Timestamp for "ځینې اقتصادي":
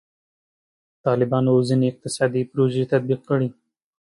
1.67-2.41